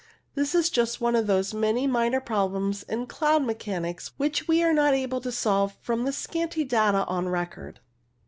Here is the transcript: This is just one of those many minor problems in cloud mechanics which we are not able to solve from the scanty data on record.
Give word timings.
This 0.33 0.55
is 0.55 0.71
just 0.71 0.99
one 0.99 1.15
of 1.15 1.27
those 1.27 1.53
many 1.53 1.85
minor 1.85 2.19
problems 2.19 2.81
in 2.81 3.05
cloud 3.05 3.43
mechanics 3.43 4.13
which 4.17 4.47
we 4.47 4.63
are 4.63 4.73
not 4.73 4.95
able 4.95 5.21
to 5.21 5.31
solve 5.31 5.77
from 5.79 6.05
the 6.05 6.11
scanty 6.11 6.63
data 6.63 7.05
on 7.05 7.29
record. 7.29 7.81